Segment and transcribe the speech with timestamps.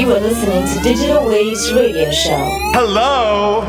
[0.00, 2.32] You are listening to Digital Waves Radio Show.
[2.72, 3.60] Hello.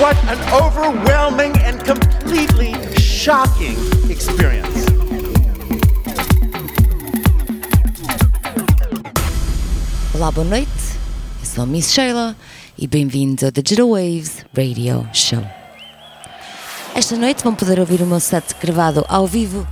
[0.00, 3.76] What an overwhelming and completely shocking
[4.10, 4.86] experience.
[10.14, 10.70] Olá, boa noite.
[11.40, 12.34] Eu sou a Miss Sheila
[12.78, 15.57] e bem-vindos ao Digital Waves Radio Show.
[16.98, 19.64] Esta noite vão poder ouvir o meu set gravado ao vivo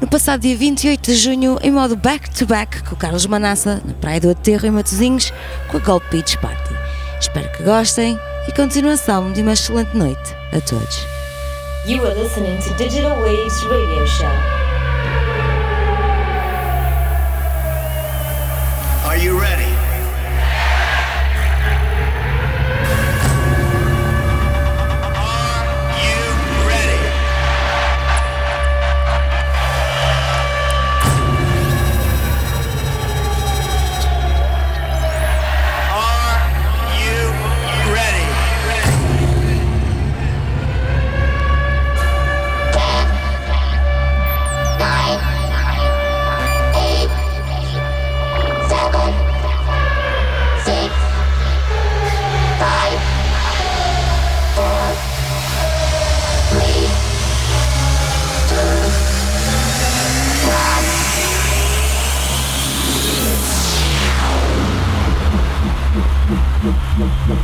[0.00, 4.18] no passado dia 28 de junho em modo back-to-back com o Carlos Manassa na Praia
[4.18, 5.30] do Aterro em Matosinhos
[5.70, 6.74] com a Gold Beach Party.
[7.20, 11.04] Espero que gostem e continuação de uma excelente noite a todos.
[11.86, 14.59] You are listening to Digital Waves Radio Show.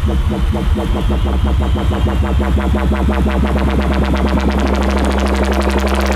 [0.07, 1.21] Thank
[6.11, 6.16] you.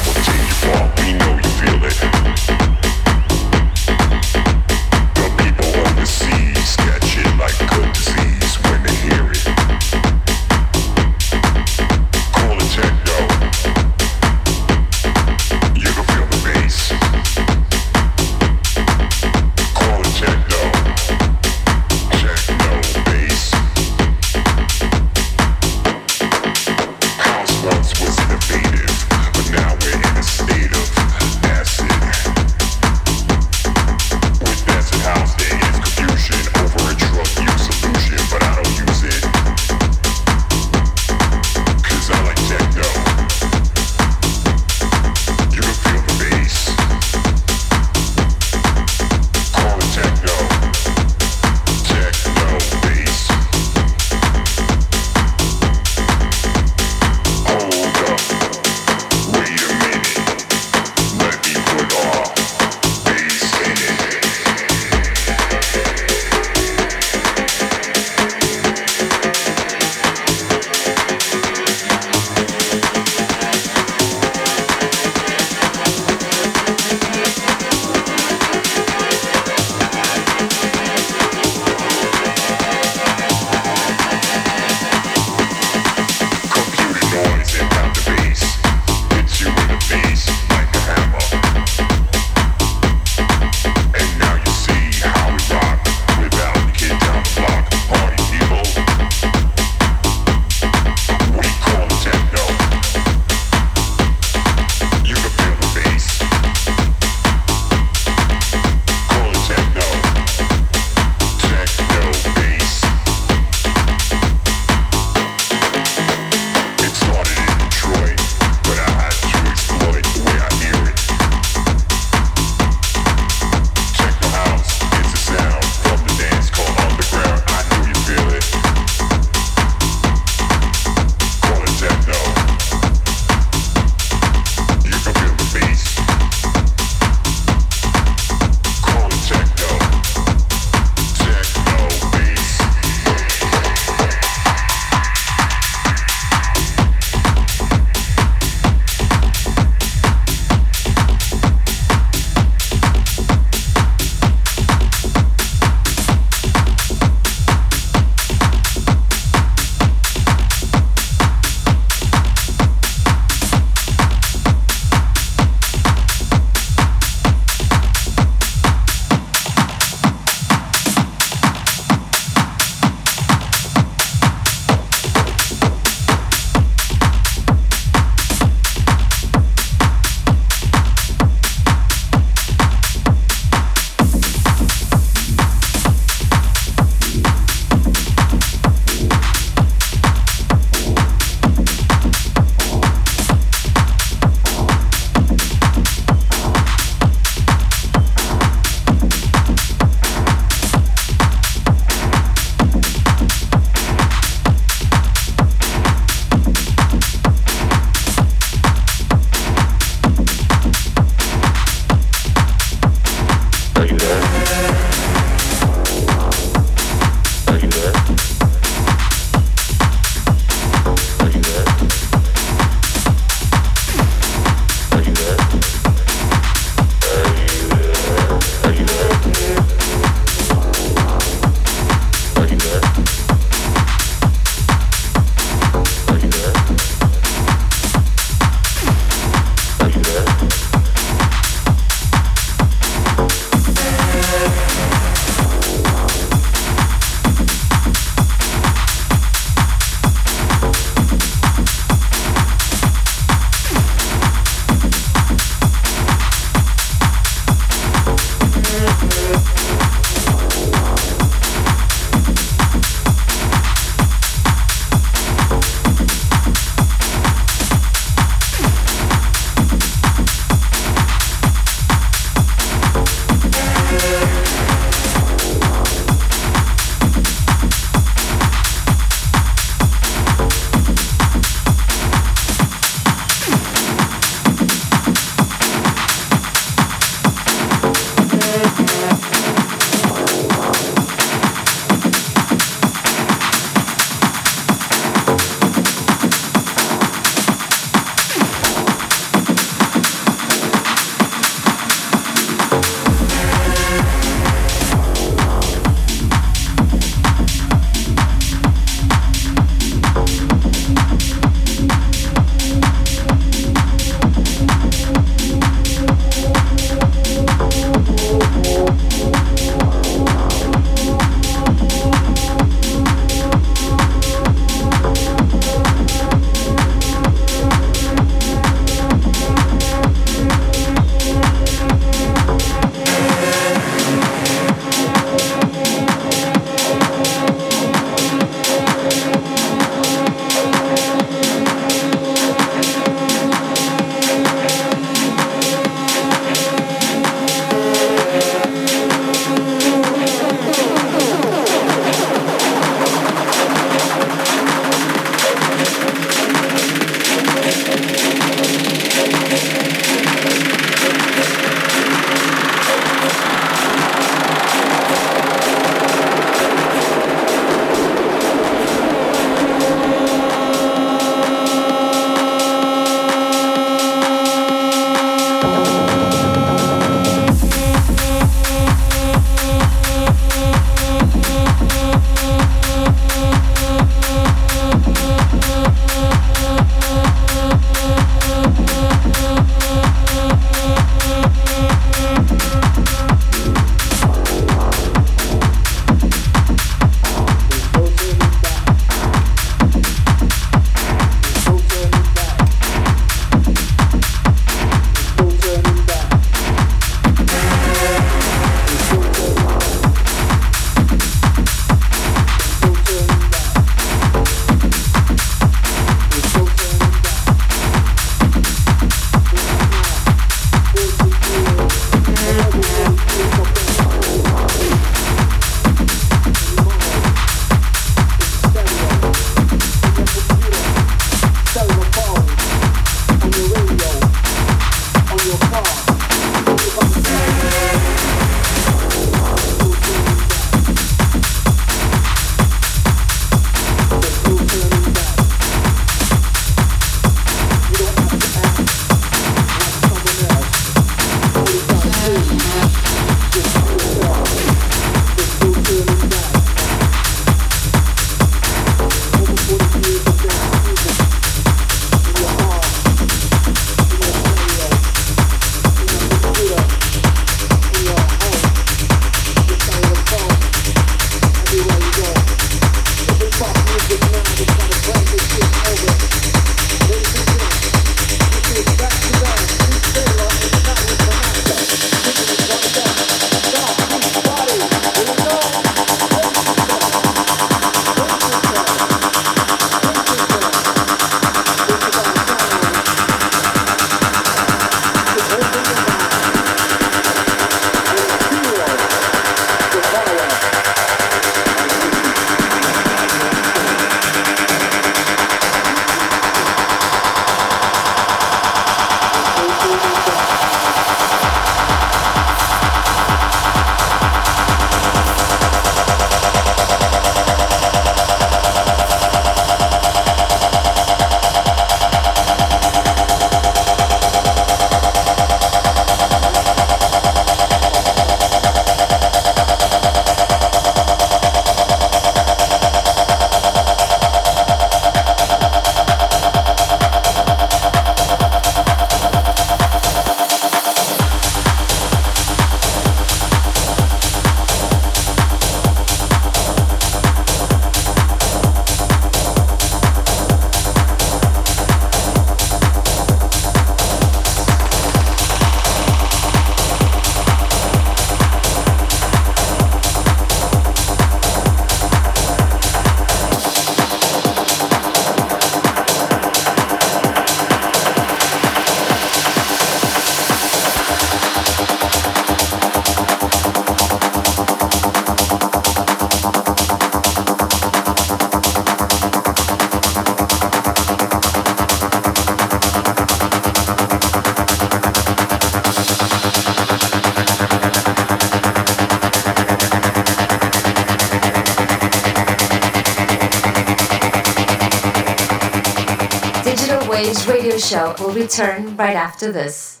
[598.38, 600.00] Return right after this.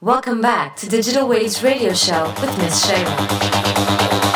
[0.00, 4.35] Welcome back to Digital Waves radio show with Miss Sheila.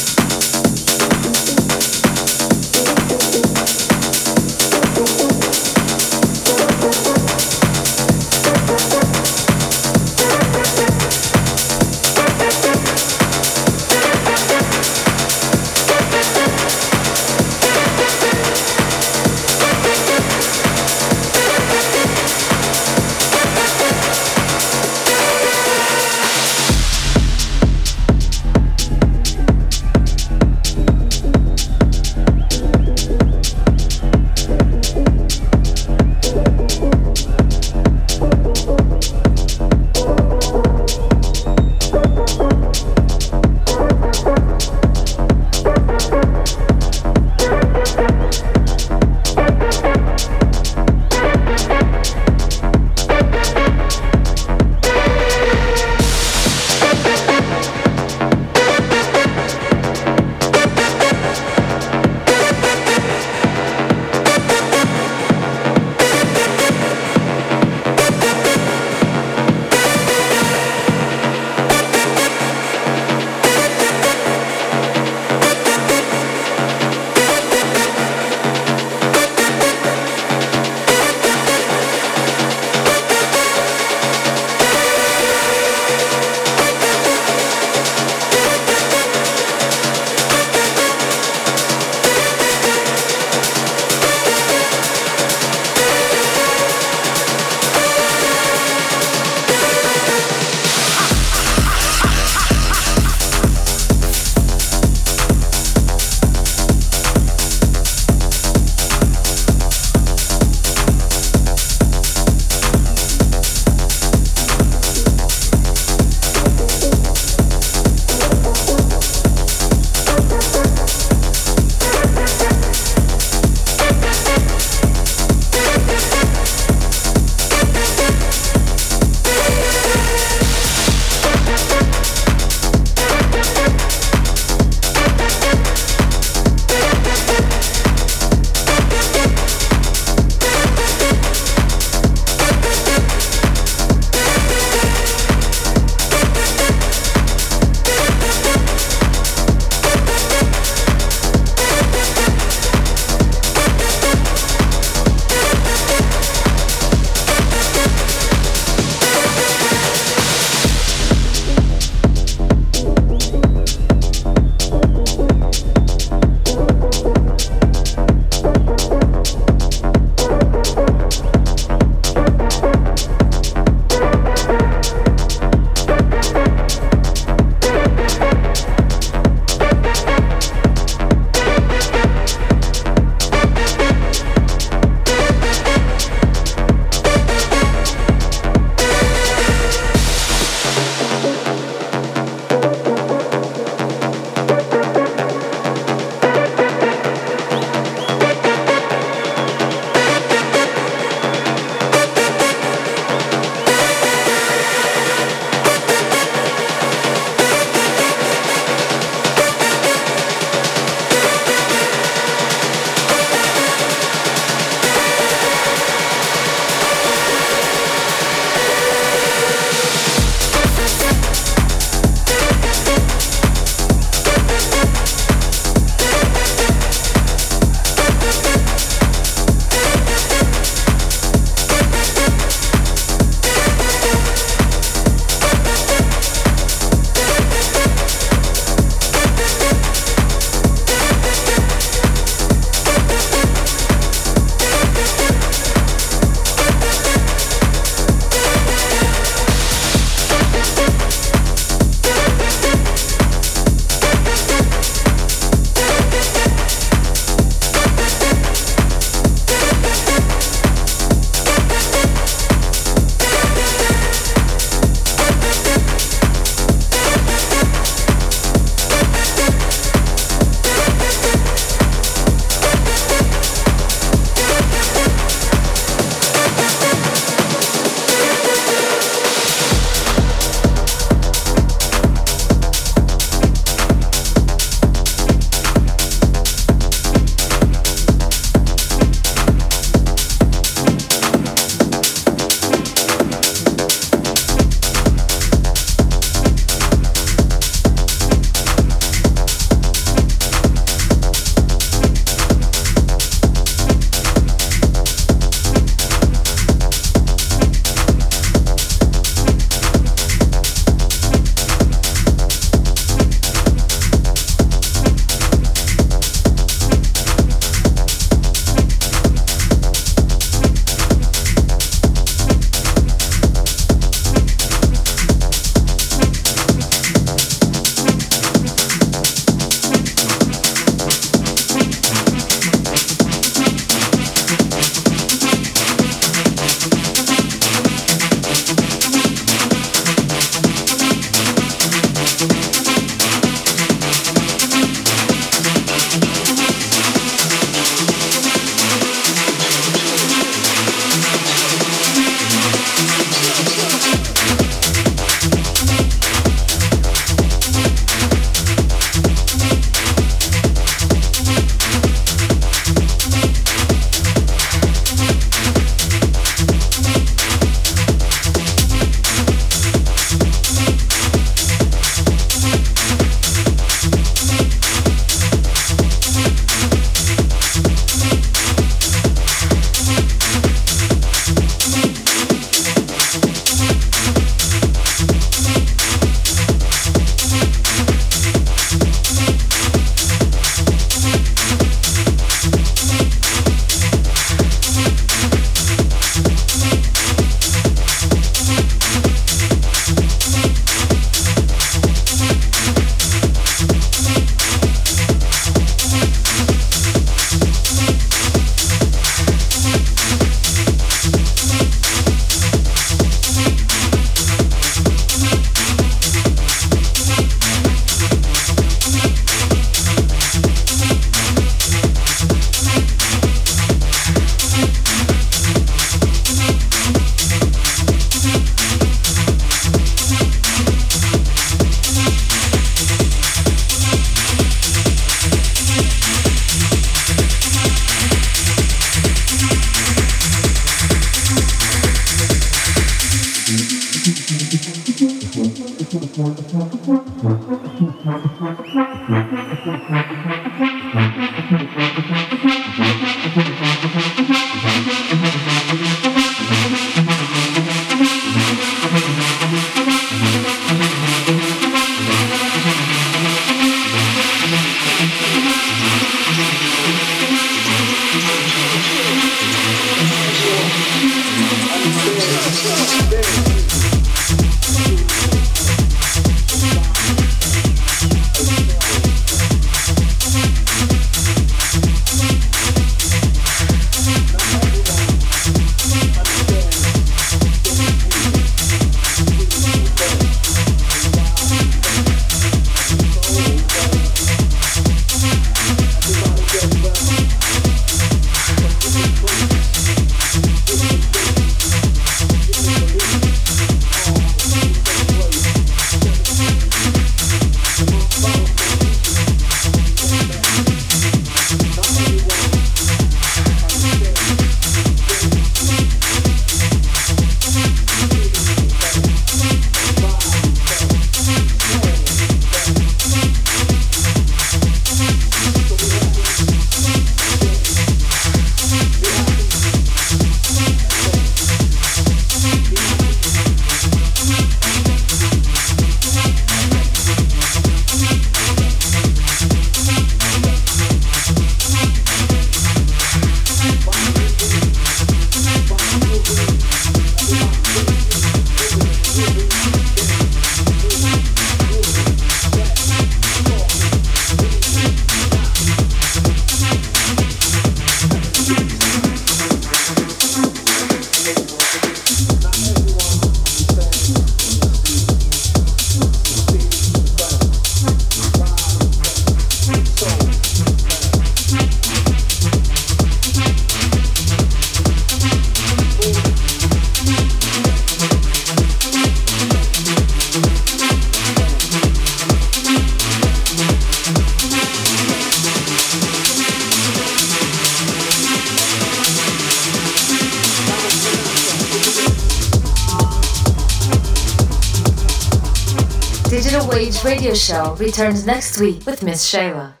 [597.71, 600.00] Show returns next week with Miss Sheila.